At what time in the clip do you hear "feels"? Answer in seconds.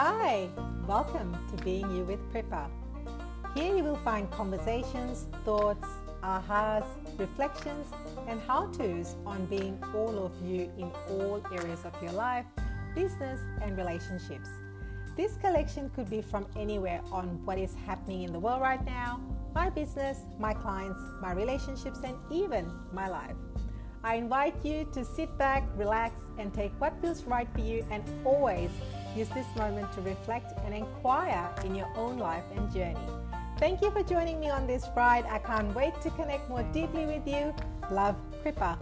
27.00-27.24